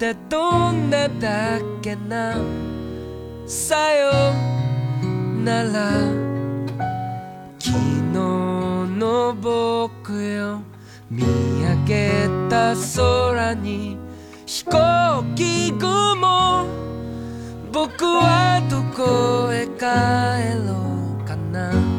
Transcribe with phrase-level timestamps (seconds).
[0.00, 2.34] ってどんなだっけな。
[3.46, 4.32] さよ
[5.44, 5.90] なら。
[7.58, 10.62] 昨日の僕よ。
[11.10, 13.98] 見上げた空に。
[14.46, 16.64] 飛行機雲。
[17.70, 19.84] 僕はどこへ帰
[20.66, 20.80] ろ
[21.22, 21.89] うかな。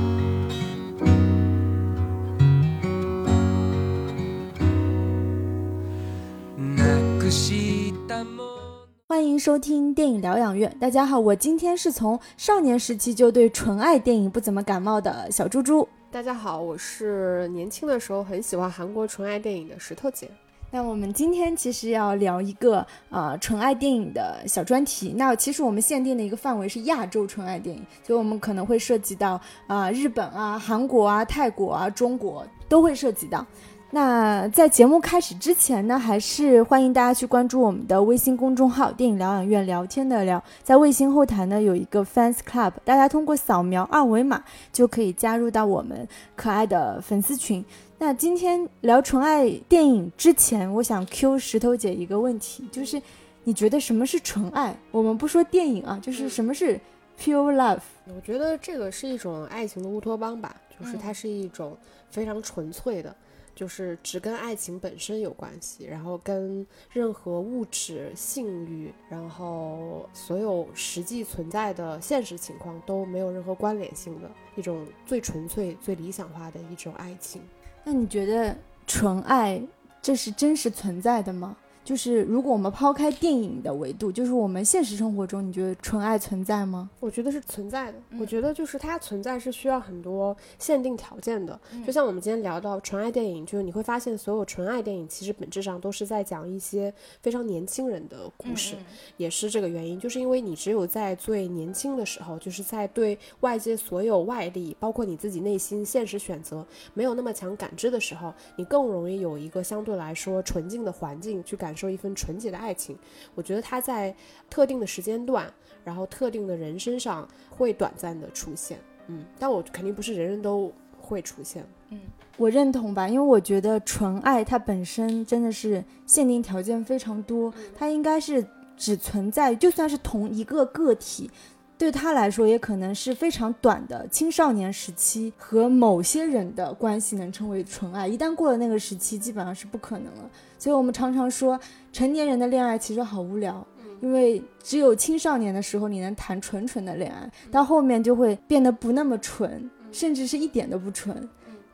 [9.22, 10.76] 欢迎收听电影疗养院。
[10.80, 15.88] 大家好，我今天是从少年时期就对纯爱电影不怎么感冒的小猪猪。
[16.10, 20.28] 大家好，我是年轻的时候很喜欢韩国纯爱电影的石头姐。
[20.72, 25.14] 那我们今天其实要聊一个呃纯爱电影的小专题。
[25.16, 33.46] 那其实我们限定的一个范围是亚洲纯爱电影，所以我们可能会涉及到啊、日本啊、韩国啊、泰国啊、中国都会涉及到。
[33.94, 40.42] 那在节目开始之前呢，还是欢迎大家去关注我们的微信公众号“电影疗养院聊天的聊”。
[40.64, 47.64] 在微信后台呢有一个 Fans Club，大家通过扫描二维码就可以加入到我们可爱的粉丝群。
[47.98, 53.02] 那今天聊纯爱电影之前，我想 Q 石头姐一个问题，就是
[53.44, 54.74] 你觉得什么是纯爱？
[54.92, 56.80] 我们不说电影啊，就是什么是
[57.20, 57.82] pure love？
[58.08, 61.78] 我觉得这个是一种爱情的乌托邦吧，就是嗯它是一种
[62.10, 63.14] 非常纯粹的，
[63.56, 77.42] 就是只跟爱情本身有关系，然后跟任何物质、性欲，然后所有实际存在的现实情况都没有任何关联性的一种最纯粹、最理想化的一种爱情。
[77.84, 78.56] 那你觉得
[78.88, 79.62] 纯爱
[80.02, 81.56] 这是真实存在的吗？
[81.84, 86.90] 就是如果我们抛开电影的维度，就是我们现实生活中，你觉得纯爱存在吗？
[87.00, 87.98] 我觉得是存在的。
[88.12, 91.60] 嗯我觉得就是它存在是需要很多限定条件的。
[91.74, 98.76] 嗯就像我们今天聊到纯爱电影，就是你会发现所有纯爱电影其实本质上都是在讲一些非常年轻人的故事，
[99.18, 112.98] 也是这个原因，就是因为你只有在最年轻的时候，就是在对外界所有外力，包括你自己内心现实选择没有那么强感知的时候，你更容易有一个相对来说纯净的环境去感受一份纯洁的爱情。
[113.36, 114.16] 我觉得它在
[114.50, 115.52] 特定的时间段，
[115.84, 121.66] 然后特定的人身上会短暂的出现，嗯，但我肯定不是人人都会出现。
[121.90, 122.00] 嗯
[122.38, 128.44] 我认同吧，因为我觉得纯爱它本身真的是限定条件非常多，它应该是
[128.76, 131.30] 只存在，就算是同一个个体，
[131.78, 140.30] 对他来说也可能是非常短的青少年时期和某些人的关系能称为纯爱，一旦过了那个时期，基本上是不可能了。
[140.62, 141.60] 所以我们常常说，
[141.92, 143.66] 成年人的恋爱其实好无聊。
[144.00, 151.28] 因为只有青少年的时候，你能谈纯纯的恋爱，到后面就会变得不那么纯，甚至是一点都不纯。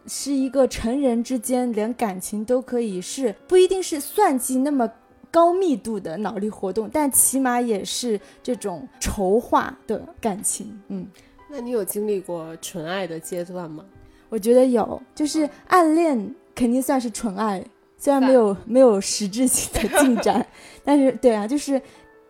[0.06, 4.90] 是一个成人之间连感情都可以是不一定是算计那么
[5.30, 10.80] 高密度的脑力活动，但起码也是这种筹划的感情。
[10.88, 11.06] 嗯，
[11.52, 13.84] 那你有经历过纯爱的阶段吗？
[14.30, 17.62] 我觉得有，就是暗恋肯定算是纯爱，
[17.98, 20.46] 虽然没有 没有实质性的进展，
[20.84, 21.82] 但是对啊，就是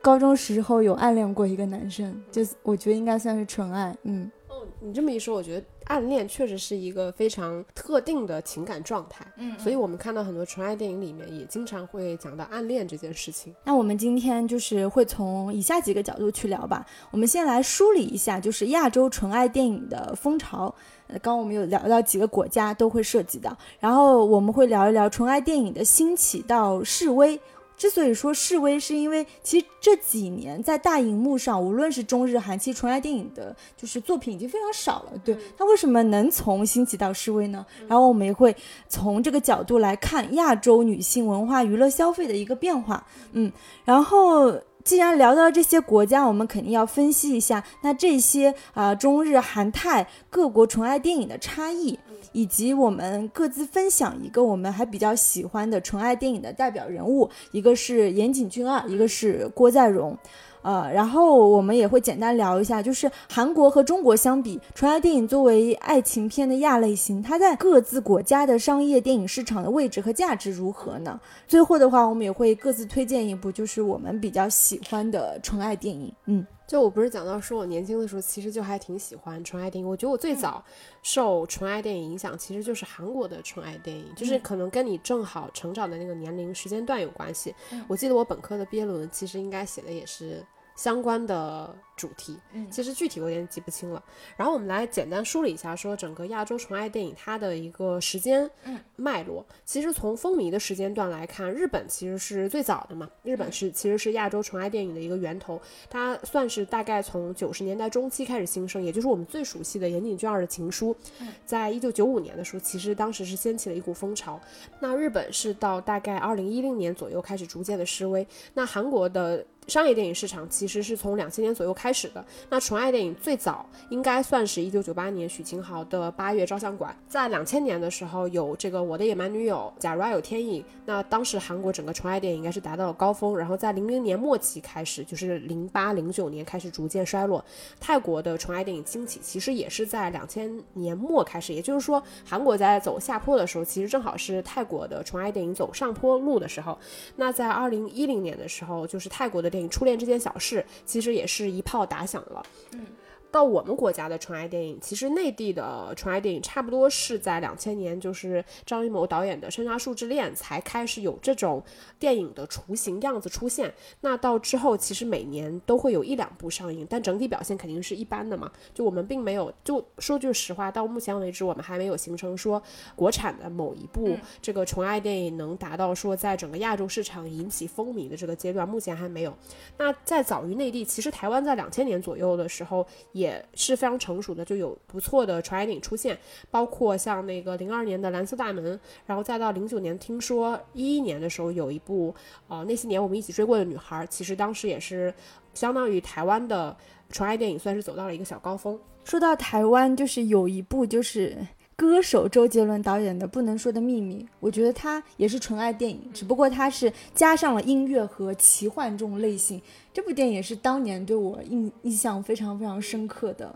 [0.01, 3.95] 高中时候有暗恋过一个男生，就是我觉得应该算是纯爱。
[4.03, 4.31] 嗯。
[4.47, 9.25] 哦，你这么一说，我觉得暗恋确实是一个非常特定的情感状态。
[9.38, 13.53] 嗯所以我们看到很多纯爱电影里面也经常会讲到暗恋这件事情。
[13.66, 16.85] 那我们今天就是会从以下几个角度去聊吧。
[17.11, 20.73] 我们先来梳理一下，就是亚洲纯爱电影的风潮。
[21.07, 27.40] 呃，刚刚我们有聊到几个国家都会涉及到，然后我们会聊一聊纯爱电影的兴起到示威。
[27.78, 35.12] 之所以说示威，是因为其实这几年在大荧幕上，无论是中日韩，其实纯爱电影的就是作品已经非常少了。
[35.23, 37.63] 对，它为什么能从兴起到示威呢？
[37.88, 38.56] 然后我们也会
[38.90, 43.06] 从这个角度来看亚洲女性文化娱乐消费的一个变化。
[43.34, 43.51] 嗯，
[43.85, 44.53] 然后。
[44.87, 51.99] 既然聊到这些国家，我们肯定要分析一下，那这些啊、呃中日韩泰各国纯爱电影的差异，
[52.31, 60.17] 以及我们各自分享一个我们还比较喜欢的纯爱电影的代表人物，一个是岩井俊二，一个是郭在容。
[60.61, 71.19] 呃，然后我们也会简单聊一下，就是韩国和中国相比，纯爱电影作为爱情片的亚类型，它在各自国家的商业电影市场的位置和价值如何呢？
[71.47, 76.13] 最后的话，我们也会各自推荐一部，就是我们比较喜欢的纯爱电影。
[76.25, 79.90] 嗯，就我不是讲到说，我年轻的时候其实就还挺喜欢纯爱电影。
[79.90, 80.61] 我觉得我最早
[81.02, 87.55] 受纯爱电影影响，其实就是韩国的纯爱电影，就是可能跟你正好成长的那个年龄时间段有关系。
[87.87, 92.38] 我记得我本科的毕业论文其实应该写的也是相关的主题。
[92.53, 94.02] 嗯其实具体我有点记不清了。
[94.38, 99.46] 然后我们来简单梳理一下，说整个亚洲纯爱电影它的一个时间嗯脉络。
[99.66, 105.59] 其实从风靡的时间段来看，日本其实是最早的嘛，日本是其实是亚洲纯爱电影的一个源头，
[105.90, 114.40] 它算是大概从九十年代中期开始兴盛，也就是我们最熟悉的岩井俊二的《情书》，嗯在一九九五年的时候，其实当时是掀起了一股风潮。
[114.79, 119.43] 那日本是到大概二零一零年左右开始逐渐的式微，那韩国的。
[119.67, 122.25] 商业电影市场其实是从两千年左右开开始的。
[122.49, 126.91] 那纯爱电影最早应该算是一九九八年许晴豪的《八月照相馆》。
[127.07, 130.61] 在两千年的时候有这个《我的野蛮女友》《假如爱有天意》。
[130.85, 133.37] 那当时韩国整个纯爱电影应该是达到了高峰。
[133.37, 137.43] 然后在零零年末期开始，就是零八零九年开始逐渐衰落。
[137.79, 141.53] 泰国的纯爱电影兴起，其实也是在两千年末开始。
[141.53, 146.78] 也就是说，韩国在走下坡的时候，其实正好是泰国的纯爱电影走上坡路的时候。
[147.16, 152.46] 那在二零一零年的时候，就是泰国的电影《初恋这件小事》，其实也是一炮打响了。
[152.72, 152.85] 嗯。
[153.32, 161.62] 到我们国家的纯爱电影，其实内地的纯爱电影差不多是在两千年，就是张艺谋导演的《山楂树之恋》才开始有这种
[162.00, 163.74] 电影的雏形样子出现。
[164.02, 168.52] 那到之后，其实每年都会有一两部上映，但整体表现肯定是一般的嘛。
[168.74, 172.62] 就我们并没有，就说句实话，到目前为止，我们还没有形成说
[172.96, 179.35] 国产的某一部这个纯爱电影能达到说在整个亚洲市场引起风靡的这个阶段，目前还没有。
[179.78, 182.88] 那在早于内地，其实台湾在两千年左右的时候。
[183.17, 186.17] 也是非常成熟的，就有不错的纯爱电影出现，
[186.52, 192.14] 包括像那个零二年的《蓝色大门》，然后再到零九年，听说一一年的时候有一部，
[192.47, 195.14] 呃，那些年我们一起追过的女孩，其实当时也是
[195.53, 196.75] 相当于台湾的
[197.09, 198.79] 纯爱电影算是走到了一个小高峰。
[199.03, 201.37] 说到台湾，就是有一部就是
[201.78, 209.62] 歌手周杰伦导演的《不能说的秘密》，我觉得他也是纯爱电影，只不过他是加上了音乐和奇幻这种类型。
[209.94, 213.53] 这部电影也是当年对我印印象非常非常深刻的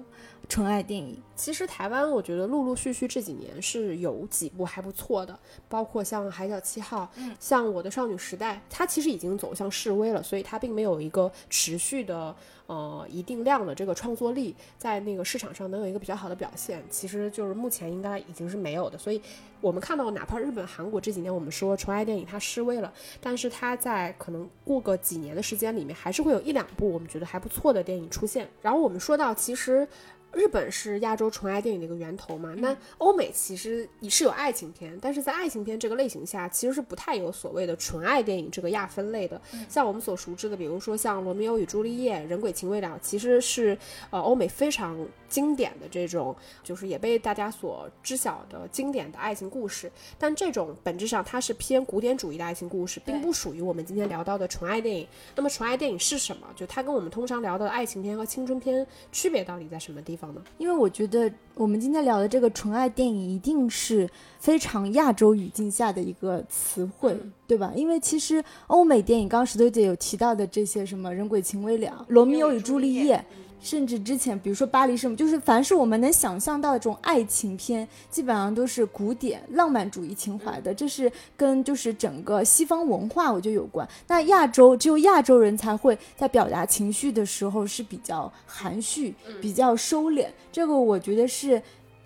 [0.52, 1.18] 纯爱电影。
[1.34, 5.40] 其实台湾，我觉得陆陆续续这几年是有几部还不错的，
[5.70, 12.36] 包括像《海角七号》，嗯，像《我的少女时代》，它其实已经走向示威了，所以它并没有一个持续的
[12.68, 18.98] 呃一定量的这个创作力，在那个市场上能有一个比较好的表现，其实就是目前应该已经是没有的。
[18.98, 19.22] 所以
[19.62, 28.48] 我们看到，哪怕日本、韩国这几年我们说纯爱电影它示威了，但是它在可能过个几年的时间里面，还是会有一两部我们觉得还不错的电影出现。
[28.62, 29.88] 然后我们说到，其实。
[30.34, 32.54] 日本是亚洲纯爱电影的一个源头嘛？
[32.58, 39.40] 那欧美其实也是有爱情片，但是在爱情片这个类型下，其实是不太有所谓的纯爱电影这个亚分类的。
[39.68, 43.78] 像我们所熟知的，比如说像《罗密欧与朱丽叶》《人鬼情未了》，其实是
[44.10, 44.98] 呃欧美非常
[45.28, 49.92] 经典的这种，就是也被大家所知晓的经典的爱情故事。
[50.18, 55.06] 但这种本质上它是偏古典主义的爱情故事，并不属于我们今天聊到的纯爱电影。
[55.36, 56.48] 那么纯爱电影是什么？
[56.56, 60.21] 就它跟我们通常聊的爱情片和青春片区别到底在什么地方？
[60.58, 64.10] 因为我觉得我们今天聊的这个纯爱电影一定是
[64.40, 67.72] 非常亚洲语境下的一个词汇，对吧？
[67.76, 73.18] 因为其实欧美电影，刚刚石头姐有提到的这些什么《人鬼情未了》《罗密欧与朱丽叶》。
[73.62, 80.74] 甚至之前，比如说《巴黎圣母》，就是凡是我们能想象到的这种爱情片，基本上都是古典浪漫主义情怀的。
[80.74, 83.88] 这是跟就是整个西方文化我觉得有关。
[84.08, 90.28] 那亚洲只有亚洲人才会在表达情绪的时候是比较含蓄、比较收敛。
[90.52, 91.62] 这个我觉得是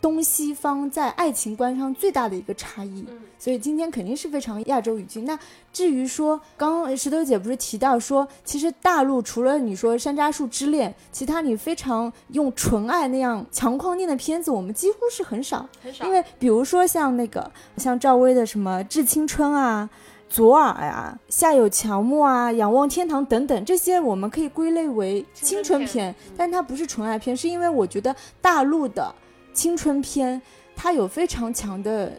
[0.05, 3.03] 东西方在爱情观上最大的一个差异。
[3.39, 5.25] 所以今天肯定是非常亚洲语境。
[5.25, 5.37] 那
[5.73, 15.67] 至于说，刚刚石头姐不是提到说，其实大陆除了你说《山楂树之恋》，其他你非常用纯爱那样强框定的片子，我们几乎是很少。
[15.81, 16.05] 很少。
[16.05, 19.89] 因为比如说像那个像赵薇的什么《致青春》啊、
[20.29, 29.13] 左耳呀、夏有乔木啊、仰望天堂等等，这些我们可以归类为青春片，但它不是纯爱片，是因为我觉得大陆的
[29.55, 30.39] 青春片
[30.75, 32.11] 它有非常强的。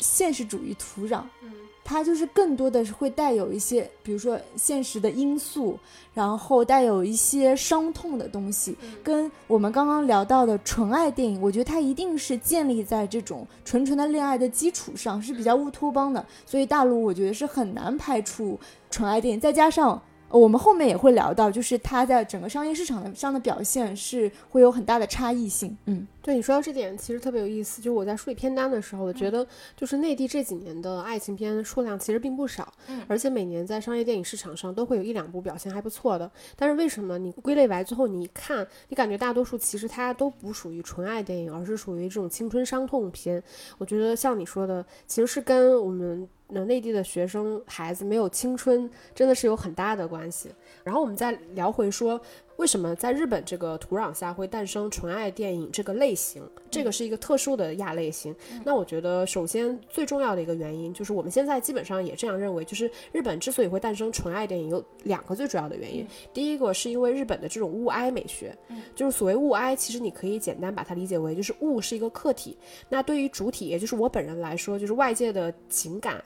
[0.00, 1.50] 现实主义土壤，嗯，
[1.82, 5.78] 它就是更多的是会带有一些，比如说现实的因素，
[6.12, 18.58] 然后带有一些伤痛的东西，跟我们刚刚聊到的纯爱电影，我觉得它一定是建立在这种纯纯的恋爱的基础上，是比较乌托邦的，所以大陆我觉得是很难拍出
[18.90, 20.02] 纯爱电影，再加上。
[20.30, 25.76] 我们后面也会聊到，就是它在整个商业市场上的表现是会有很大的差异性。
[25.86, 27.82] 嗯，对你说到这点，其实特别有意思。
[27.82, 36.32] 就是我在梳理片单的时候，我觉得就是内地这几年的爱情片数量其实并不少，嗯，而且每年在商业电影市场上都会有一两部表现还不错的。
[36.56, 43.42] 但是为什么你归类完最后你一看，你感觉大多数其实它都不属于纯爱电影，而是属于这种青春伤痛片？
[43.76, 46.26] 我觉得像你说的，其实是跟我们。
[46.48, 50.50] 那内地的学生孩子没有青春，真的是有很大的关系。
[50.84, 52.20] 然后我们再聊回说，
[52.56, 56.42] 为什么在日本这个土壤下会诞生纯爱电影这个类型？
[56.70, 58.34] 这个是一个特殊的亚类型。
[58.64, 66.06] 那我觉得，首先最重要的一个原因就是我们现在基本上也这样认为，就是日本之所以会诞生纯爱电影，有两个最主要的原因。
[66.32, 68.56] 第一个是因为日本的这种物哀美学，
[68.94, 72.56] 就是所谓物哀，其实你可以简单把它理解为就是物是一个客体，
[72.88, 76.22] 那对于主体，也就是我本人来说，就是外界的情感。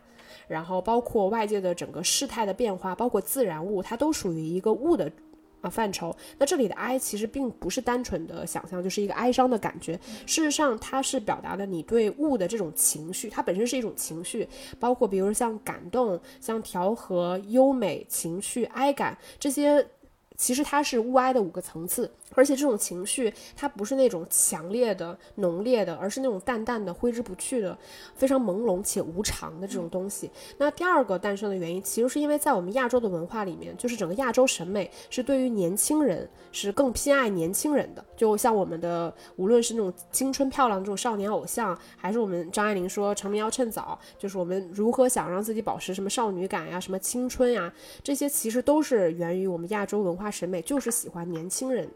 [0.46, 5.10] 然后包括外界的整个事态的变化，包括自然物，它都属于一个物的
[5.60, 6.14] 啊范畴。
[6.38, 9.98] 那这里的哀其实并不是单纯的想象，就是一个哀伤的感觉。
[10.26, 14.48] 事实上，它是表达了你对物的这种情绪，它本身是一种情绪，
[14.78, 19.86] 包括比如像感动、像调和、优美、情绪、哀感这些。
[20.38, 27.76] 其实它是物哀的五个层次，而且这种情绪它不是那种强烈的、浓烈的，而是那种淡淡的、挥之不去的、
[28.14, 30.30] 非常朦胧且无常的这种东西。
[30.56, 38.04] 那第二个诞生的原因，其实是因为在我们亚洲的文化里面，就是整个亚洲审美是对于年轻人是更偏爱年轻人的。
[38.16, 47.72] 就像我们的无论是那种青春漂亮的这种少年偶像，还是我们张爱玲说成名要趁早，就是我们如何想让自己保持什么少女感呀、什么青春呀，
[48.04, 50.27] 这些其实都是源于我们亚洲文化。
[50.30, 51.88] 审美就是喜欢年轻人，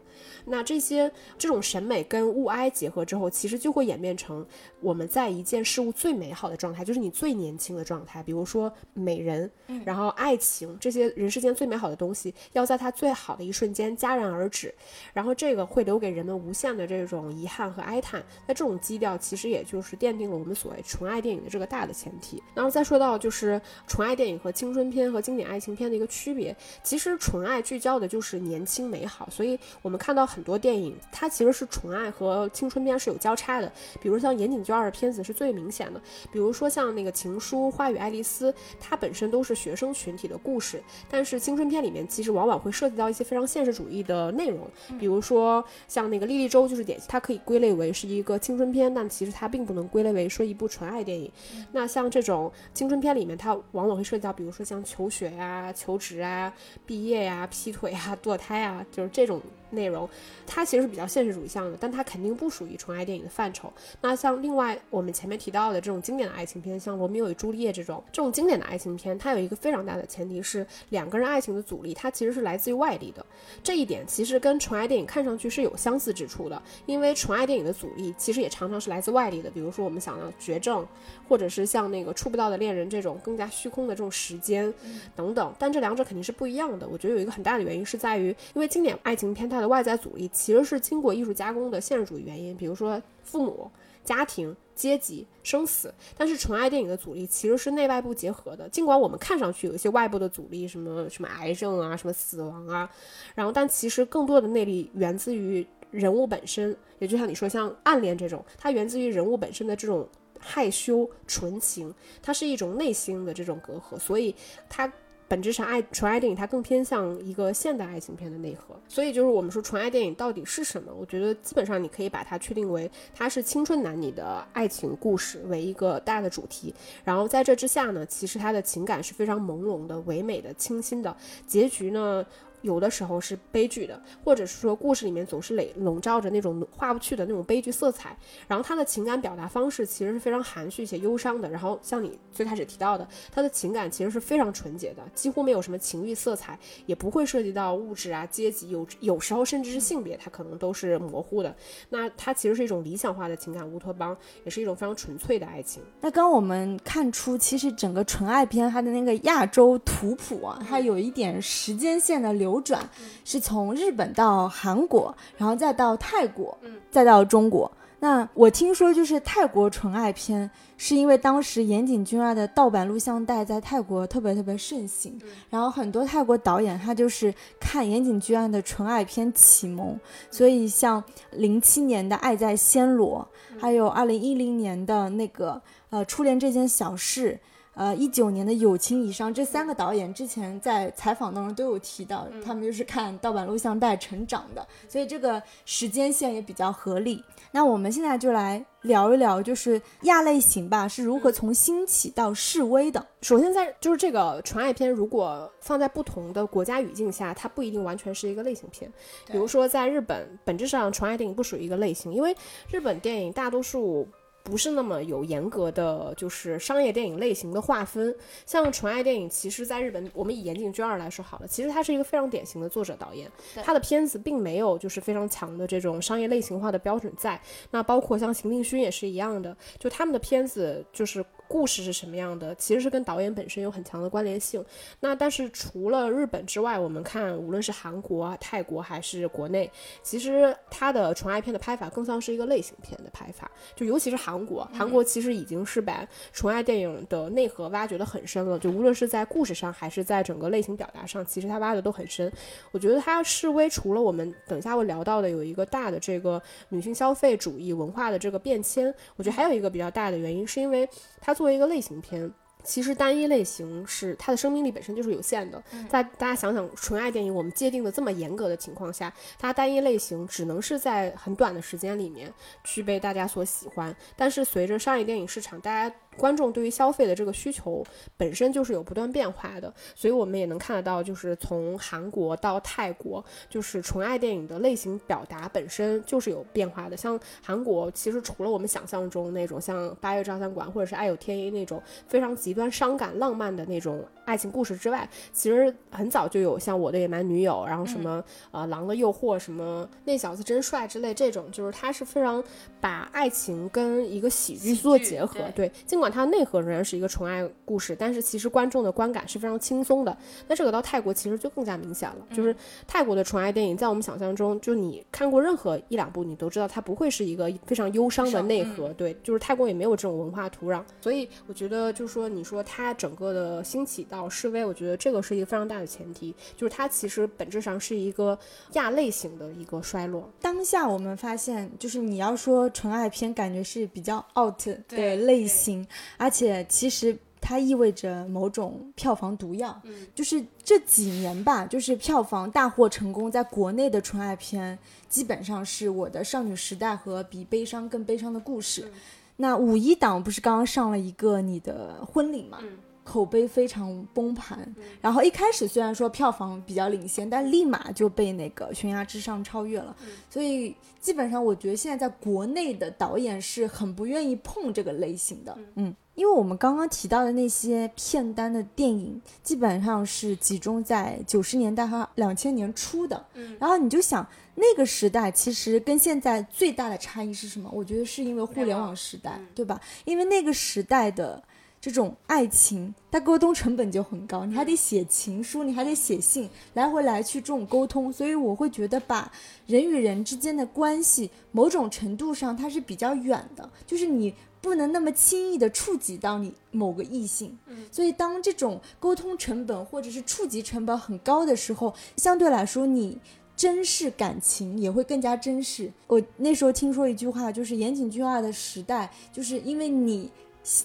[0.45, 4.45] 那这些这种审美跟物哀结合之后，其实就会演变成
[4.81, 8.21] 我们在一件事物最美好的状态，就是你最年轻的状态。
[8.23, 9.49] 比如说美人，
[9.85, 14.73] 然后爱情这些人世间最美好的东西，要在它最好的一瞬间戛然而止，
[15.13, 18.23] 然后这个会留给人们无限的这种遗憾和哀叹。
[18.47, 22.41] 那这种基调其实也就是奠定了我们所谓纯爱电影的这个大的前提。
[22.53, 28.22] 然后再说到就是纯爱电影和青春片和经典爱情片的一个区别，其实纯爱聚焦的就是。
[28.23, 33.69] 是年轻美好，所以我们看到很多电影，它其实是纯爱和青春片是有交叉的。
[34.01, 36.01] 比如像岩井俊二的片子是最明显的，
[36.31, 44.65] 比如说像那个《情书》《花与爱丽丝》，它本身都是学生群体的故事，但是青春片里面其实往往会涉及到一些非常现实主义的内容。
[44.97, 51.29] 比如说像那个《莉莉周》就是典型，它可以归类为是一个青春片，但其实它并不能归类为说一部纯爱电影。
[51.73, 56.53] 那像这种青春片里面，它往往会涉及到，比如说像求学呀、求职啊、
[56.85, 58.12] 毕业呀、劈腿啊。
[58.17, 59.41] 堕胎啊，就是这种
[59.73, 60.07] 内容，
[60.47, 63.71] 它其实是比较现实主义向的，但它肯定不属于纯爱电影的范畴。
[64.01, 73.23] 那像另外我们前面提到的这种经典的爱情片，像《罗密欧与朱丽叶》这种这种经典的爱情片，它有一个非常大的前提是两个人爱情的阻力，它其实是来自于外力的。
[73.61, 80.83] 这一点其实跟纯爱电影看上去是有相似之处的，因为纯爱电影的阻力其实也常常是来自外力的，比如说我们想到绝症，
[81.29, 84.73] 或者是像那个触不到的恋人这种更加虚空的这种时间
[85.15, 85.53] 等等。
[85.59, 86.87] 但这两者肯定是不一样的。
[86.87, 88.17] 我觉得有一个很大的原因是在。
[88.17, 93.71] 于，因为经典爱情片它的外在阻力其实是经过艺术加工的现实主义原因，比如说父母、
[94.03, 95.93] 家庭、阶级、生死。
[96.17, 102.89] 但是纯爱电影的阻力其实是内外部结合的，尽管我们看上去有一些外部的阻力，什么什么癌症啊，什么死亡啊，
[103.35, 110.05] 然后但其实更多的内力源自于人物本身，也就像你说像暗恋这种，它源自于人物本身的这种
[110.37, 114.35] 害羞纯情，它是一种内心的这种隔阂，所以
[114.67, 114.91] 它。
[115.33, 120.93] 本质上，爱纯爱电影它更偏向一个现代爱情片的内核，所以就是我们说纯爱电影到底是什么？
[120.93, 126.71] 我觉得基本上你可以把它确定为它是青春男女的爱情故事为一个大的主题，
[127.03, 132.23] 然后在这之下呢，其实它的情感是非常朦胧的、唯美的、清新的，结局呢。
[132.63, 138.17] 有的时候是悲剧的，或者是说故事里面总是累笼罩着那种画不去的那种悲剧色彩。
[138.47, 141.49] 然后他的情感表达方式其实是非常含蓄且忧伤的。
[141.49, 151.53] 然后像你最开始提到的，他的情感其实是非常纯洁的，几乎没有什么情欲色彩，也不会涉及到物质啊、阶级，有有时候甚至是性别，他可能都是模糊的。
[151.89, 154.15] 那它其实是一种理想化的情感乌托邦，
[154.45, 155.83] 也是一种非常纯粹的爱情。
[155.99, 162.52] 那刚我们看出，其实整个纯爱片它的那个亚洲图谱啊，它有一点时间线的流。
[162.53, 162.87] 流转
[163.25, 166.55] 是从日本到韩国，然后再到泰国，
[166.91, 167.71] 再到中国。
[167.99, 175.19] 那我听说就是泰国纯爱片，是因为当时岩井俊二的盗版录像带在泰国特别特别盛行，
[175.49, 183.27] 然后很多泰国导演他就是看岩井俊二的纯爱片启蒙，所以像零七年的《爱在暹罗》，
[183.59, 187.39] 还有二零一零年的那个呃《初恋这件小事》。
[187.75, 197.23] 呃，一九年的友情以上，这三个导演之前在采访当中都有提到，他们就是看盗版录像带成长的，所以这个时间线也比较合理。
[197.51, 203.03] 那我们现在就来聊一聊，就是亚类型吧是如何从兴起到示威的。
[203.21, 208.91] 首先，在就是这个纯爱片，如果放在不同的国家语境下，它不一定完全是一个类型片。
[209.31, 212.35] 比如说，在日本，本质上纯爱电影不属于一个类型，因为
[212.69, 214.07] 日本电影大多数。
[214.43, 218.13] 不是那么有严格的就是商业电影类型的划分。
[218.45, 223.31] 像纯爱电影，其实在日本，我们以岩井俊二来说好了，其实他是一个非常典型的作者导演，
[223.63, 227.41] 他的片子并没有就是非常强的这种商业类型化的标准在。
[227.71, 231.23] 那包括像邢定勋也是一样的，就他们的片子就是。
[231.47, 234.63] 故事是什么样的，其实是跟导演本身有很强的关联性。
[234.99, 239.71] 那但是除了日本之外，我们看无论是韩国、泰国还是国内，
[240.01, 243.49] 其实它的纯爱片的拍法更像是一个类型片的拍法。
[243.75, 248.57] 就尤其是韩国，韩国其实已经是把纯爱电影的内核挖掘的很深了。
[248.57, 252.31] 就无论是在故事上，还是在整个类型表达上，其实它挖的都很深。
[252.71, 260.89] 我觉得它示威，除了我们等一下会聊到的有一个大的这个女性消费主义文化的这个变迁，我觉得还有一个比较大的原因，是因为
[261.21, 261.42] 它做。
[261.43, 262.33] 作为一个类型片，
[262.63, 265.61] 其实单一类型是它的生命力本身就是有限的。
[265.89, 272.33] 在大家想想，纯爱电影我们界定的这么严格的情况下，它单一类型只能是在很短的时间里面
[272.63, 273.93] 去被大家所喜欢。
[274.15, 277.83] 但是随着商业电影市场，大家观众对于消费的这个需求
[278.17, 286.95] 本身就是有不断变化的，所以我们也能看得到，就是从韩国到泰国，就是纯爱电影的类型表达本身就是有变化的。
[286.95, 302.43] 像韩国，其实除了我们想象中那种像《八月照相馆》或者是《爱有天意》那种非常极端伤感浪漫的那种爱情故事之外，其实很早就有像《我的野蛮女友》，然后什么呃《狼的诱惑》，什么那小子真帅之类这种，就是它是非常
[302.79, 306.03] 把爱情跟一个喜剧做结合，对，尽管。
[306.03, 310.17] 管它内核仍然是一个纯爱故事，但是其实观众的观感是非常轻松的。
[310.49, 312.53] 那这个到泰国其实就更加明显了，就是
[312.85, 318.89] 泰国的纯爱电影，在我们想象中，就你看过任何一两部，你都知道它不会是一个非常忧伤的内核。
[318.95, 328.37] 对，就是泰国也没有这种文化土壤，所以我觉得，就是说，你说它整个的兴起到示威，我觉得这个是一个非常大的前提，就是它其实本质上是一个
[328.73, 330.29] 亚类型的一个衰落。
[330.39, 335.85] 当下我们发现，就是你要说纯爱片，感觉是比较 out 的类型。
[336.17, 339.81] 而且其实它意味着某种票房毒药，
[340.13, 344.77] 就是这几年吧，就是票房大获成功，在国内的纯爱片
[345.09, 348.91] 基本上是我的少女时代和比悲伤更悲伤的故事。
[349.37, 352.59] 那五一档不是刚刚上了一个你的婚礼嘛？
[353.03, 359.95] 口碑非常崩盘，然后一开始虽然说票房比较领先，但立马就被那个《悬崖之上》超越了。
[360.29, 365.57] 所以基本上，我觉得现在在国内的导演是很不愿意碰这个类型的。
[365.75, 373.25] 嗯，因为我们刚刚提到的那些片单的电影，基本上是集中在九十年代和两千年初的。
[373.33, 377.69] 嗯，然后你就想，那个时代其实跟现在最大的差异是什么？
[377.73, 379.77] 我觉得是因为互联网时代，对吧？
[380.05, 381.43] 因为那个时代的。
[381.83, 389.29] 这种爱情，它沟通成本就很高，你还得写情书，你还得写信，来回来去这种沟通，所以我会觉得把
[389.67, 397.57] 人与人之间的关系，某种程度上它是比较远的，就是你不能那么轻易的触及到你某个异性。
[397.91, 403.17] 所以当这种沟通成本或者是触及成本很高的时候，相对来说你
[403.57, 405.91] 珍视感情也会更加珍视。
[406.07, 410.31] 我那时候听说一句话，就是岩井俊二的时代，就是因为你。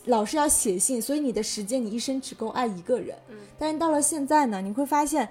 [0.06, 3.16] 老是要写信，所以你的时间，你一生只够爱一个人。
[3.28, 5.28] 嗯，但是到了现在呢，你会发现，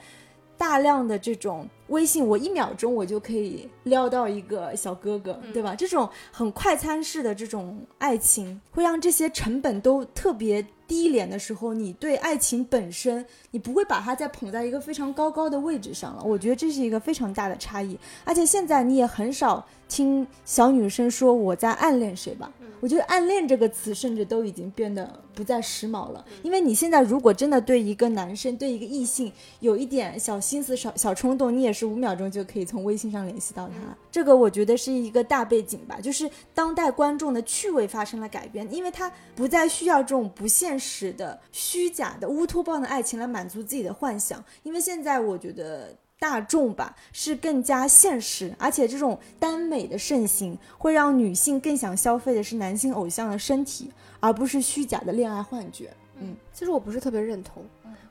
[0.57, 5.75] 大量的这种微信，我一秒钟我就可以撩到一个小哥哥，对吧？
[5.75, 16.23] 这种很快餐式的这种爱情，会让这些成本都特别低廉的时候，你对爱情本身，你不会把它再捧在一个非常高高的位置上了。
[16.23, 22.51] 我觉得这是一个非常大的差异，而且现在你也很少听小女生说我在暗恋谁吧。
[22.79, 33.97] 我觉得“暗恋”这个词甚至都已经变得不再时髦了，因为你现在如果真的对一个男生、对一个异性有一点小心思、小小冲动，你也是五秒钟就可以从微信上联系到他。
[34.11, 45.95] 这个我觉得是一个大背景吧，就是当代观众的趣味发生了改变，因为他不再需要这种不现实的、虚假的、乌托邦的爱情来满足自己的幻想，因为现在我觉得。
[46.19, 55.91] 大众吧是更加现实，而且这种耽美的盛行会让女性更想消费的是男性偶像的身体，而不是虚假的恋爱幻觉。
[56.19, 57.63] 嗯，其实我不是特别认同，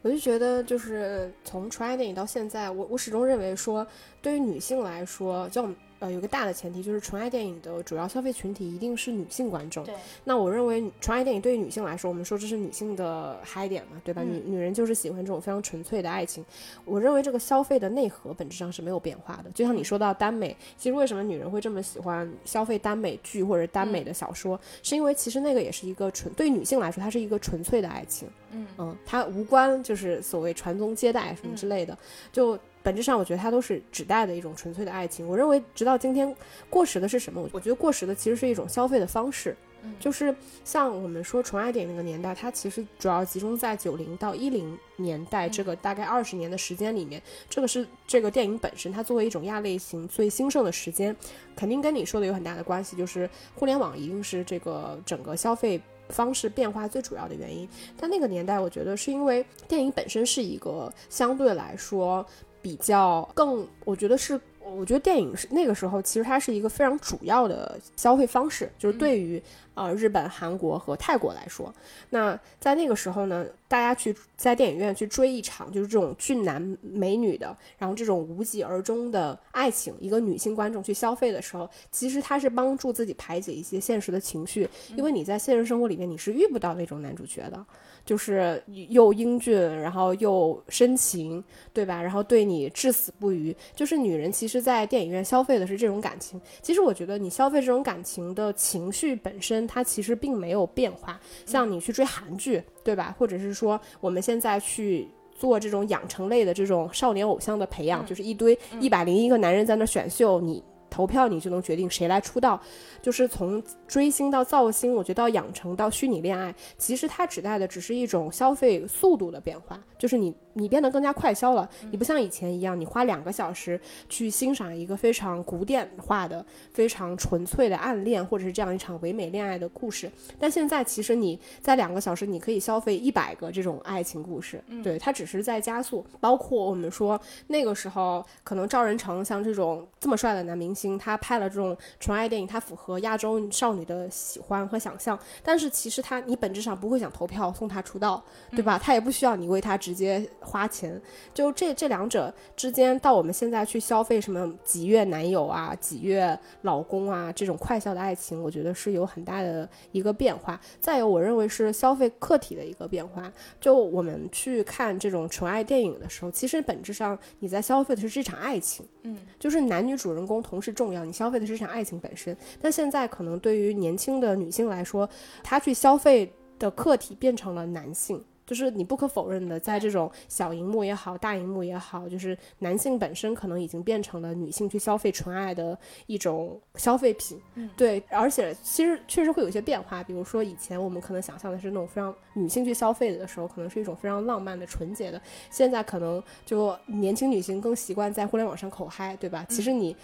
[0.03, 3.87] 我就觉得就是从纯爱电影到现在，我我始终认为说，
[4.23, 5.69] 对于女性来说，就。
[5.99, 9.83] 呃，有个大的前提就是纯爱电影的主要消费群体一定是女性观众。
[9.85, 9.95] 对。
[10.25, 14.23] 那我认为纯爱电影对于女性来说，我们说这是女性的嗨点嘛，对吧？
[14.23, 16.45] 女女人就是喜欢这种非常纯粹的爱情。
[16.85, 19.51] 我认为这个消费的内核本质上是没有变化的。
[19.53, 28.29] 就像你说到耽美，其实为什么女人会这么喜欢消费耽美剧或者耽美的小说，是因为其实那个也是一个纯对女性来说，它是一个纯粹的爱情。
[28.53, 31.97] 嗯嗯，它无关就是所谓传宗接代什么之类的，
[32.31, 32.59] 就。
[32.87, 35.27] 本质上，我觉得它都是指代的一种纯粹的爱情。
[35.27, 36.33] 我认为，直到今天，
[36.71, 37.45] 过时的是什么？
[37.51, 39.57] 我觉得过时的其实是一种消费的方式。
[39.99, 40.33] 就是
[40.65, 47.21] 像我们说纯爱电影那个年代，它其实主要集中在九零到一零年代这个大概二十年的时间里面。
[47.51, 51.15] 这个是这个电影本身，它作为一种亚类型最兴盛的时间，
[51.57, 52.97] 肯定跟你说的有很大的关系。
[52.97, 57.69] 就是互联网一定是这个整个消费方式变化最主要的原因。
[57.97, 62.25] 但那个年代，我觉得是因为电影本身是一个相对来说
[62.67, 64.41] 比较更，我觉得是。
[64.69, 69.41] 我觉得电影是那个时候，其实它是一个非常主要的消费方式，就是对于
[69.77, 71.73] 呃日本、韩国和泰国来说，
[72.11, 87.65] 那在那个时候呢，大家去在电影院去追一场就是这种俊男美女的，然后这种无疾而终的爱情，一个女性观众去消费的时候，其实它是帮助自己排解一些现实的情绪，因为你在现实生活里面你是遇不到那种男主角的。
[88.07, 92.01] 就是又英俊，然后又深情，对吧？
[92.01, 93.53] 然后对你至死不渝。
[93.75, 96.41] 就是女人其实，在电影院消费的是这种感情。
[96.63, 101.21] 其实我觉得，你消费这种感情的情绪本身，它其实并没有变化。
[101.45, 103.15] 像你去追韩剧，对吧？
[103.19, 110.63] 或者是说，我们现在去做这种养成类的这种少年偶像的培养，就是一堆一百零一个男人在那选秀，你。
[110.89, 112.61] 投票你就能决定谁来出道，
[113.03, 120.35] 就是从追星到造星，我觉得到养成到虚拟恋爱，其实它指代的只是一种消费速度的变化，就是你。
[120.59, 130.11] 你变得更加快消了，你不像以前一样，你花两个小时去欣赏一个非常古典化的、非常纯粹的暗恋，或者是这样一场唯美恋爱的故事。
[130.39, 134.59] 但现在其实你在两个小时，你可以消费一百个这种爱情故事。
[134.83, 136.03] 对，它只是在加速。
[136.21, 145.19] 包括我们说那个时候，可能赵仁成像这种这么帅的男明星，他拍了这种纯爱电影，他符合亚洲少女的喜欢和想象。
[145.43, 148.79] 但是其实他，你本质上不会想投票送他出道，对吧？
[148.79, 150.25] 他也不需要你为他直接。
[150.41, 151.01] 花钱，
[151.33, 160.61] 就这这两者之间，到我们现在去消费什么几月男友啊、几月老公啊这种快效的爱情，我觉得是有很大的一个变化。
[160.79, 163.33] 再有，我认为是消费客体的一个变化。
[163.61, 172.37] 就我们去看这种纯爱电影的时候，其实本质上你在消费的是这场爱情，嗯，就是男女主人公同时重要，你消费的是这场爱情本身。
[172.61, 175.09] 但现在可能对于年轻的女性来说，
[175.43, 178.23] 她去消费的客体变成了男性。
[178.47, 185.77] 就是你不可否认的，在这种小荧幕也好，大荧幕也好，就是男性本身可能已经变成了女性去消费纯爱的
[186.07, 187.41] 一种消费品。
[187.57, 199.45] 嗯，对，而且其实确实会有一些变化，比如说以前我们可能想象的是那种非常女性去消费的时候，可能是一种非常浪漫的、纯洁的，现在可能就年轻女性更习惯在互联网上口嗨，对吧？
[199.49, 199.97] 其实你。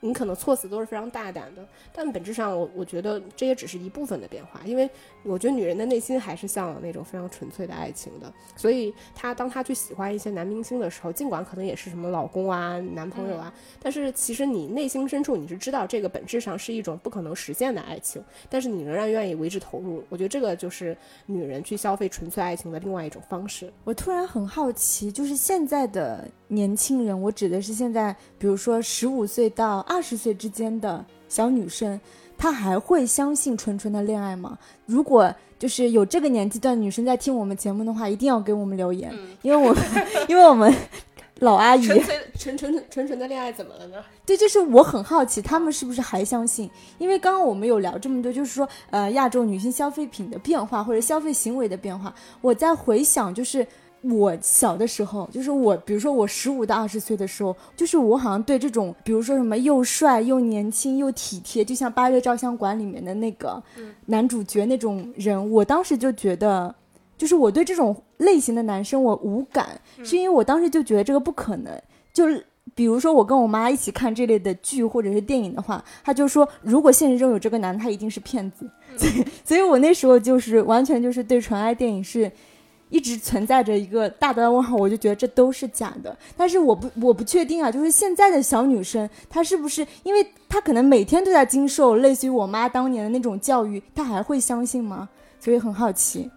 [0.00, 4.88] 你可能措辞都是非常大胆的，但本质上，我我觉得这也只是一部分的变化，因为
[5.24, 8.32] 我觉得女人的内心还是向往那种非常纯粹的爱情的。
[8.56, 13.52] 所以，她当她去喜欢一些男明星的时候，尽管可能也是什么老公啊、男朋友啊，
[13.82, 20.02] 但是其实你内心深处你是知道这个本质上是一种不可能实现的爱情，但是你仍然愿意为之投入。
[20.08, 23.72] 我觉得这个就是女人去消费纯粹爱情的另外一种方式。
[23.84, 29.80] 我突然很好奇，就是现在的年轻人，我指的是现在，比如说十五岁到。
[29.90, 32.00] 二十岁之间的小女生，
[32.40, 34.56] 她还会相信纯纯的恋爱吗？
[34.86, 39.84] 如果就是有这个年纪段女生在听我们节目的话，一定要给我们留言，因为我们
[40.26, 40.74] 因为我们
[41.40, 42.02] 老阿姨纯
[42.38, 43.98] 纯纯纯纯的恋爱怎么了呢？
[44.24, 46.70] 对，就是我很好奇，他们是不是还相信？
[46.96, 53.66] 因为刚刚我们有聊这么多，就是说呃亚洲女性消费品的变化或者消费行为的变化，我在回想就是。
[54.02, 63.62] 我小的时候，就是我，比如说我十五到二十岁的时候，就是我好像对这种，比如说什么又帅又年轻又体贴，就像《八月照相馆》里面的那个
[64.06, 66.74] 男主角那种人，我当时就觉得，
[67.18, 71.78] 就是我对这种类型的男生我无感，是因为我当时就觉得这个不可能。
[72.14, 78.68] 就是比如说我跟我妈一起看这类的剧或者是电影的话，她就说如果现实中有这个男的，他一定是骗子。
[78.96, 82.32] 所以，所以我那时候就是完全就是对纯爱电影是。
[82.90, 86.16] 一直存在着一个大大的问号，我就觉得这都是假的。
[86.36, 95.08] 但是我不我不确定啊，就是现在的小女生，她是不是因为她可能每天都在经受类似于我妈当年的那种教育，她还会相信吗？
[95.38, 96.30] 所以很好奇。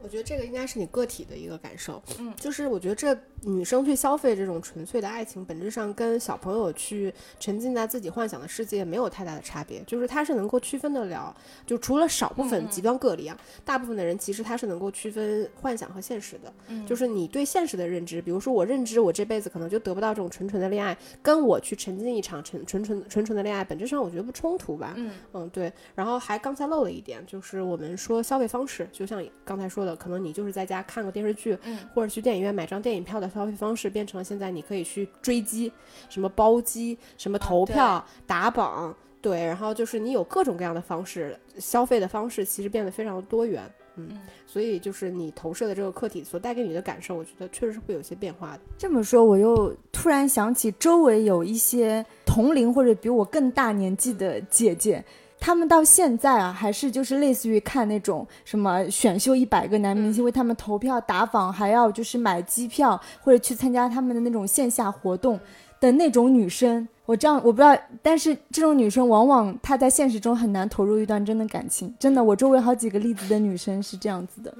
[0.00, 11.34] 我觉得这个应该是你个体的一个感受，嗯，就是我觉得这女生去消费这种纯粹的爱情，本质上跟小朋友去沉浸在自己幻想的世界没有太大的差别，就是他是能够区分得了，
[11.66, 25.12] 就除了少部分极端个例啊，大部分的人其实他是能够区分幻想和现实的，嗯，就是你对现实的认知，比如说我认知我这辈子可能就得不到这种纯纯的恋爱，跟我去沉浸一场纯纯纯纯纯的恋爱，本质上我觉得不冲突吧，嗯。
[25.32, 29.94] 嗯对，然后还刚才漏了一点，就是我们说消费方式，就像刚才说的。
[29.96, 35.72] 可能你就是在家看个电视剧，嗯，或者去电影院买张电影票的消费方式，变成了现在你可以去追击，
[36.08, 43.62] 什么包机，什么投票打榜，对，然后就是你有各种各样的方式，消费的方式其实变得非常多元，
[43.96, 44.08] 嗯，
[44.46, 48.60] 所以就是你投射的这个客体所带给你的感受，我觉得确实是会有些变化的。
[48.76, 55.04] 这么说，我又突然想起周围有一些同龄或者比我更大年纪的姐姐。
[55.40, 65.38] 他们到现在啊，还是就是类似于看那种什么选秀一百个男明星为他们投票打榜，还要就是买机票或者去参加他们的那种线下活动
[65.80, 66.86] 的那种女生。
[67.06, 71.94] 我这样我不知道，但是这种女生往往她在现实中很难投入一段真的感情。
[71.98, 74.52] 真的，我周围好几个例子的女生是这样子的。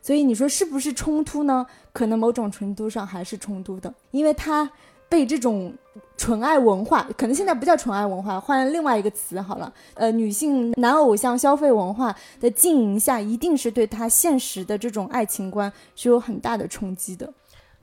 [0.00, 1.66] 所以你说是不是冲突呢？
[1.92, 4.70] 可能某种程度上还是冲突的，因为她。
[5.08, 5.72] 被这种
[6.16, 9.72] 纯爱文化，可能现在不叫纯爱文化，换另外一个词好了。
[9.94, 17.32] 呃，女性男偶像消费文化的经营下，一定是对他现实的这种爱情观是有很大的冲击的。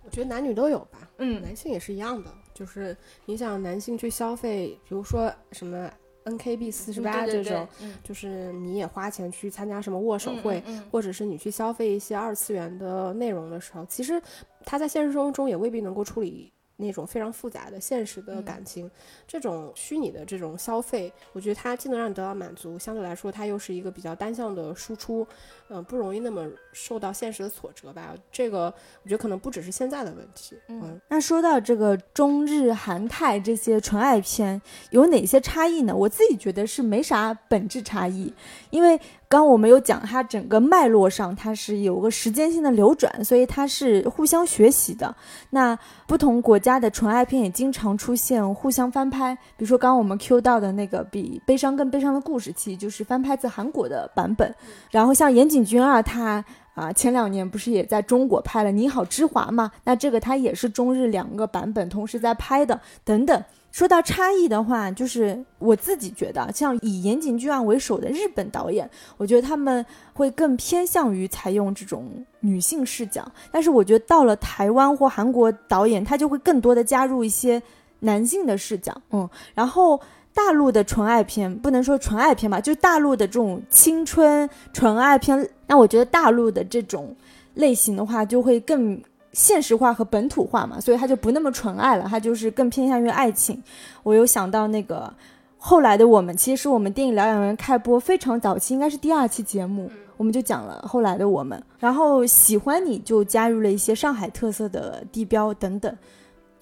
[0.04, 5.90] 我觉得男女都有吧，嗯，男性也是一样的，就是你想男性去消费，比如说什么
[6.26, 7.68] N K B 四十八这种，
[8.04, 14.22] 就是你也花钱去参加什么握手会，或者是你去消费一些二次元的内容的时候，其实
[14.64, 16.52] 他在现实生活中也未必能够处理。
[16.78, 18.90] 那种非常复杂的现实的感情，
[19.28, 25.26] 这种虚拟的这种消费，我觉得它既能让你得到满足，相对来说它又是一个比较单向的输出，
[25.70, 28.14] 嗯，不容易那么受到现实的挫折吧。
[28.32, 28.74] 这个
[29.04, 30.56] 我觉得可能不只是现在的问题。
[30.68, 35.96] 嗯，那说到这个中日韩泰这些纯爱片有哪些差异呢？
[35.96, 38.34] 我自己觉得是没啥本质差异，
[38.70, 39.00] 因为。
[39.28, 45.14] 刚我们有讲，它整个脉络上它是有个时间性的流转，所以它是互相学习的。
[45.50, 54.54] 那不同国家的纯爱片也经常出现互相翻拍，比如说刚刚我们 Q 到的那个比悲伤更悲伤的故事，其实就是翻拍自韩国的版本。
[54.92, 59.72] 然后像岩井俊二，他啊前两年不是也在中国拍了《你好，之华》嘛？
[59.84, 63.44] 那这个他也是中日两个版本同时在拍的，等等。
[63.72, 73.30] 说到差异的话，就是我自己觉得，像以岩井俊二为首的日本导演，我觉得他们会更偏向于采用这种女性视角。
[73.52, 77.62] 但是我觉得到了台湾或韩国导演，他就会更多的加入一些
[78.00, 78.96] 男性的视角。
[79.12, 80.00] 嗯，然后
[80.36, 87.16] 大陆的纯爱片，不能说纯爱片吧，就是大陆的这种青春纯爱片，那我觉得大陆的这种
[87.56, 89.02] 类型的话，就会更。
[89.38, 93.62] 现实化和本土化嘛，所以它就不那么纯爱了，它就是更偏向于爱情。
[94.02, 95.14] 我又想到那个
[95.58, 101.62] 后来的我们，其实是我们电影疗养院开播非常早期，应该是第二期节目，我们就讲了后来的我们。
[101.80, 105.94] 然后喜欢你就加入了一些上海特色的地标等等，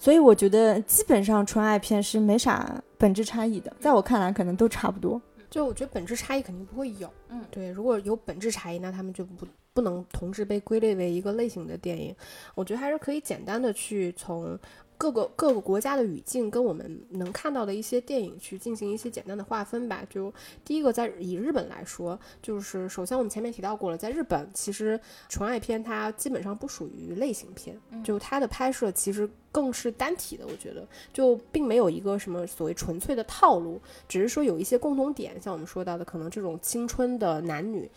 [0.04, 5.18] 所以我觉得基本上纯爱片是没啥本质差异的，在我看来可能都差不多。
[5.48, 12.14] 就我觉得本质差异肯定不会有，嗯，对，如果有本质差异，那他们就不不能同时被归类为一个类型的电影。
[12.54, 14.58] 我觉得还是可以简单的去从。
[14.96, 20.04] 各个各个国家的语境跟我们能看到的一些电影去进行一些简单的划分吧。
[20.08, 20.32] 就
[20.64, 30.46] 第一个，在以日本来说，就是首先我们前面提到过了，在日本其实纯爱片它基本上不属于类型片，就它的拍摄其实更是单体的。
[30.46, 37.90] 我觉得就并没有一个什么所谓纯粹的套路，只是说有一些共同点，像我们说到的可能这种青春的男女，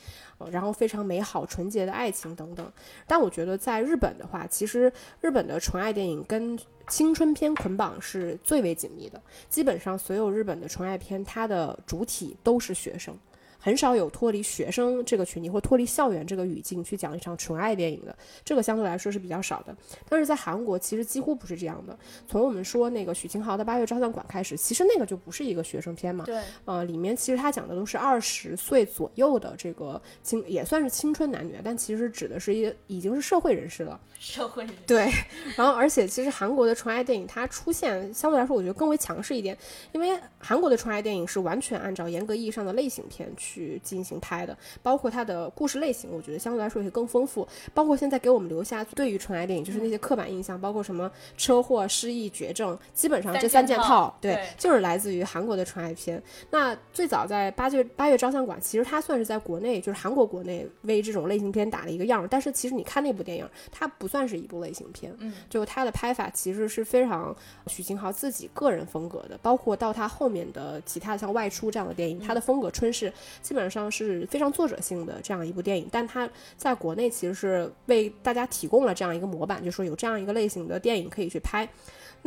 [0.52, 2.72] 然后非常美好纯洁的爱情等等。
[3.06, 13.18] 但我觉得在日本的话，其实日本的纯爱电影跟青春片捆绑是最为紧密的，基本上所有日本的纯爱片，它的主体都是学生。
[13.60, 18.16] 很少有脱离学生这个群体或脱离校园这个语境去讲一场纯爱电影的，
[18.46, 19.76] 这个相对来说是比较少的。
[20.08, 21.98] 但是在韩国其实几乎不是这样的。
[22.28, 26.26] 从我们说那个许晴豪的《八月照相馆》开始，其实那个就不是一个学生片嘛。
[26.26, 26.42] 对。
[26.66, 34.00] 呃，里面其实他讲的都是二十岁左右的这个青，也算是青春男女，但其实指的是一已经是社会人士了。
[34.20, 34.80] 社会人士。
[34.86, 35.12] 对。
[35.56, 39.58] 然后，而且其实韩国的纯爱电影它出现相对来说，我觉得更为强势一点，
[39.92, 43.47] 因为韩国的纯爱电影是完全按照严格意义上的类型片去。
[43.48, 47.48] 去进行拍的，包括它的故事类型，我觉得相对来说也更丰富。
[47.74, 56.22] 包括现在给我们留下对于纯爱电影就是那些刻板印象，包括什么车祸、失忆、绝症，基本上这三件套，对，就是来自于韩国的纯爱片。
[56.50, 62.28] 那最早在八月八月照相馆，其实它算是在国内，就是韩国国内为这种类型片打了一个样。
[62.30, 67.34] 但是其实你看那部电影，它不算是一部类型片，嗯，就它的拍法其实是非常
[67.68, 69.38] 许晴豪自己个人风格的。
[69.42, 73.12] 包括到他后面的其他像外出这样的电影，他的风格春是。
[73.42, 81.68] 基本上是非常作者性的这样一部电影，但它在国内其实是为大家提供了这样一个模板，就说有这样一个类型的电影可以去拍。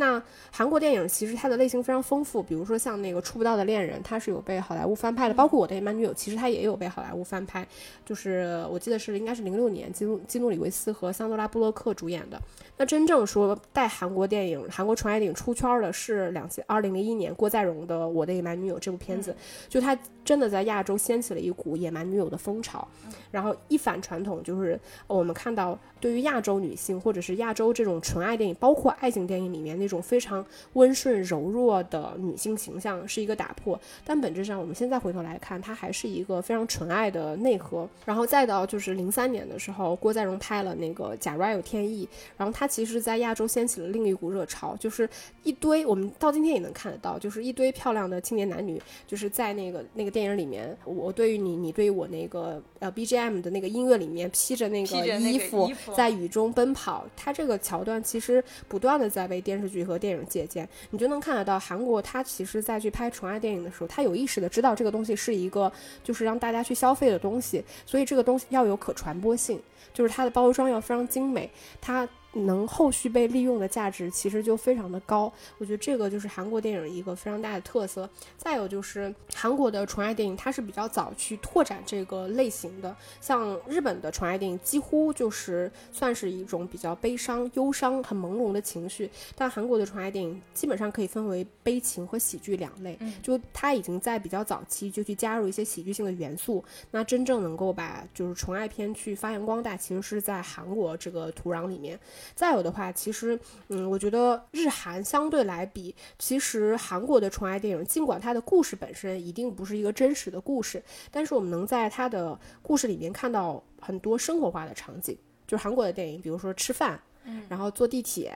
[0.00, 7.66] 那韩国电影其实它的类型非常丰富，比如说像那个《触不到的恋人》，它是有被好莱坞翻拍的，包括《我的野蛮女友》，其实它也有被好莱坞翻拍，
[8.02, 12.40] 就是我记得是应该是零六年基努基努里维斯和桑德拉布洛克主演的。
[12.78, 19.36] 那真正说带韩国电影、韩国纯爱电影出圈的是两千二零零一年郭在容的《我的野蛮女友》这部片子，
[19.68, 22.88] 就它真的在亚洲掀起了一股野蛮女友的风潮，
[23.30, 37.86] 然后一反传统，就是我们看到对于亚洲女性或者是亚洲这种纯爱电影，包括爱情电影里面那种非常温顺柔弱的女性形象是一个打破，但本质上我们现在回头来看，它还是一个非常纯爱的内核。
[38.06, 42.06] 然后再到就是零三年的时候，郭在荣拍了那个《假如爱有天意》，
[42.38, 42.70] 然后他。
[42.70, 45.08] 其实，在亚洲掀起了另一股热潮，就是
[45.42, 57.04] 一堆我们到今天也能看得到，就是一堆漂亮的青年男女，就是在那个那个电影里面，我对于你，你对于我那个呃 BGM 的那个音乐里面披着那个衣服，在雨中奔跑。
[57.16, 65.72] 它这个桥段其实不断的在被电视剧和电影借鉴，你就能看得到韩国他其实在去拍纯爱电影的时候，他有意识的知道这个东西是一个
[66.04, 69.58] 就是让大家去消费的东西，所以这个东西要有可传播性，
[69.94, 72.06] 就是它的包装要非常精美，它。
[72.32, 78.08] 能后续被利用的价值其实就非常的高，我觉得这个就是韩国电影一个非常大的特色。
[78.36, 96.64] 再有就是韩国的纯爱电影，它是比较早去拓展这个类型的，像日本的纯爱电影几乎就是算是一种比较悲伤、忧伤、很朦胧的情绪，但韩国的纯爱电影基本上可以分为悲情和喜剧两类，就它已经在比较早期就去加入一些喜剧性的元素。
[96.92, 101.98] 那真正能够把就是纯爱片去发扬光大，其实是在韩国这个土壤里面。
[102.34, 118.32] 再有的话，其实，嗯，我觉得日韩相对来比，其实韩国的纯爱电影，尽管它的故事本身一定不是一个真实的故事，但是我们能在它的故事里面看到很多生活化的场景，就是韩国的电影，比如说吃饭，嗯，然后坐地铁。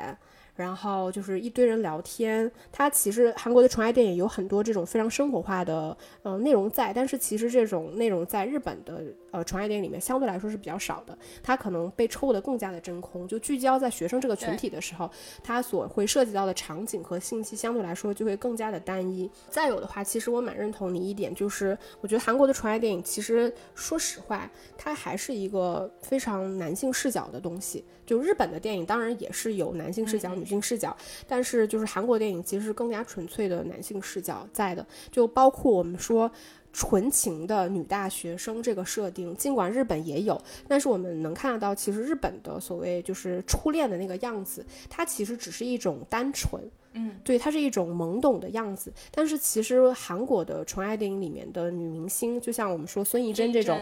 [0.55, 15.11] 然后就是一堆人聊天，它其实韩国的纯爱电影有很多这种非常生活化的呃内容在，但是其实这种内容在日本的呃纯爱电影里面相对来说是比较少的，它可能被抽的更加的真空，就聚焦在学生这个群体的时候，
[15.43, 19.29] 它所会涉及到的场景和信息相对来说就会更加的单一。
[19.51, 27.85] 再有的话，其实我蛮认同你一点，就是我觉得韩国的纯爱电影其实说实话，它还是一个非常男性视角的东西。
[28.07, 30.95] 就日本的电影当然也是有男性视角、女女性视角，
[31.27, 36.31] 但是就是韩国电影其实是更加纯粹的男性视角在的，就包括我们说
[36.71, 46.63] 纯情的女大学生这个设定，尽管日本也有，但是我们能看得到，其实日本的所谓就是初恋的那个样子，它其实只是一种单纯，
[46.95, 53.81] 嗯，对，它是一种懵懂的样子，但是其实韩国的纯爱电影里面的女明星，就像我们说孙艺珍这种。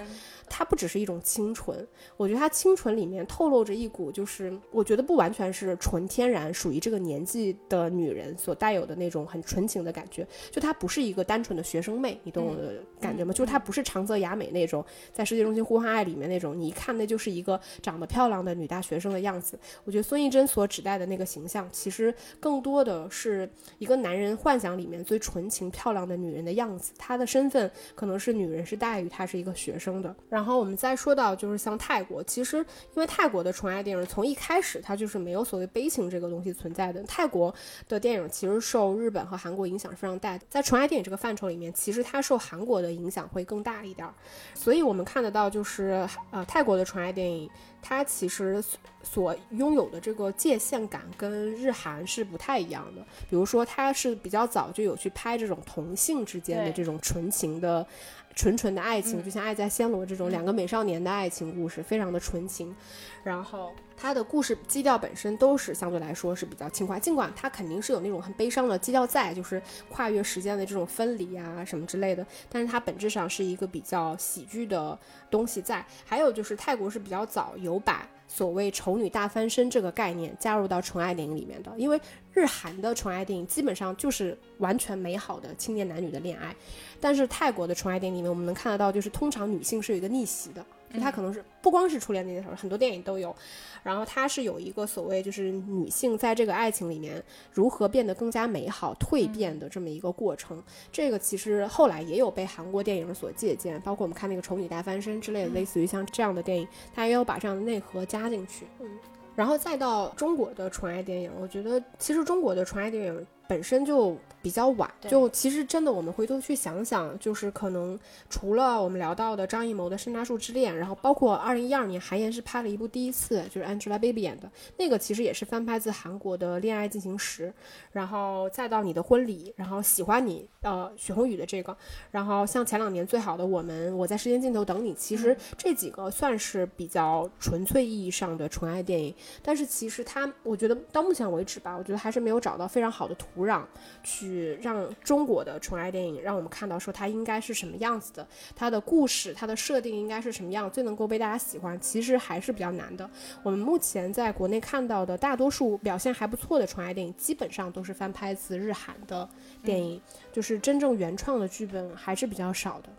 [0.49, 1.87] 她不只是一种清纯，
[2.19, 10.27] 我觉得她清纯里面透露着一股，就是我觉得不完全是纯天然属于这个年纪的女人所带有的那种很纯情的感觉。
[10.51, 13.33] 就她不是一个单纯的学生妹，你懂我的感觉吗？
[13.33, 19.59] 就是她不是长泽雅美那种在世界中心呼唤爱里面那种，你一看那就是一个长得漂亮的女大学生的样子。
[19.85, 26.93] 我觉得孙艺珍所指代的那个形象，其实更多的是一个男人幻想里面最纯情漂亮的女人的样子。
[26.99, 30.15] 她的身份可能是女人，是大于她是一个学生的。
[30.29, 32.65] 然后我们再说到，就是像泰国，其实因
[32.97, 37.03] 为泰国的纯爱电影从一开始它就是没有所谓悲情这个东西存在的。
[37.05, 37.55] 泰国
[37.89, 44.09] 的电影其实受日本和韩国影响是非常大，在纯爱电影这个范畴里面，其实它受韩国的影响会更大一点。
[44.55, 47.49] 所以我们看得到，就是呃泰国的纯爱电影，
[47.81, 48.63] 它其实
[49.03, 53.03] 所拥有的这个界限感跟日韩是不太一样的。
[53.29, 57.87] 比如说，他是比较早就有去拍这种同性之间的这种纯情的。
[58.35, 62.75] 纯纯的爱情，就像《爱在暹罗》这种两个美少年的爱情故事，非常的纯情。
[63.23, 72.27] 然后他的故事基调本身都是相对来说是比较轻快，尽管他肯定是有那种很悲伤的基调在，就是跨越时间的这种分离啊什么之类的。
[72.49, 74.99] 但是它本质上是一个比较喜剧的
[75.31, 75.85] 东西在。
[76.07, 82.01] 还有就是泰国是比较早有把所谓丑女大翻身这个概念加入到纯爱电影里面的，因为
[82.33, 86.57] 日韩的纯爱电影基本上就是完全美好的青年男女的恋爱。
[86.99, 93.35] 但是泰国的纯爱电影里面，我们能看得到，就是通常女性是有一个逆袭的，就她可能是不光是初恋那件事儿，很多电影都有。
[93.83, 97.21] 然后它是有一个所谓就是女性在这个爱情里面
[97.53, 100.63] 如何变得更加美好、蜕变的这么一个过程。
[100.93, 108.67] 这个其实后来也有被韩国电影所借鉴，包括我们看那个《丑女大翻身》之类的，类似于像这样的电影，它也有把这样的内核加进去。
[108.81, 108.87] 嗯。
[109.35, 127.49] 然后再到中国的纯爱电影，我觉得其实中国的纯爱电影本身就比较晚，就其实真的，我们回头去想想，就是可能除了我们聊到的张艺谋的《山楂树之恋》，然后包括二零一二年韩延是拍了一部《第一次》，就是 Angelababy 演的那个，其实也是翻拍自韩国的《恋爱进行时》，
[127.93, 131.77] 然后再到你的婚礼，然后喜欢你，呃，许宏宇的这个，
[132.11, 143.63] 然后像前两年最好的我们，我在时间尽头等你，其实这几个算是比较纯粹意义上的纯爱电影，但是其实它，我觉得到目前为止吧，我觉得还是没有找到非常好的土壤，
[144.05, 148.25] 去让中国的纯爱电影让我们看到说它应该是什么样子的，
[148.55, 153.09] 它的故事、它的设定应该是什么样，最能够被大家喜欢，其实还是比较难的。
[153.43, 159.29] 我们目前在国内看到的大多数表现还不错的纯爱电影，基本上都是翻拍自日韩的
[159.65, 160.01] 电影，
[160.33, 162.89] 就是真正原创的剧本还是比较少的。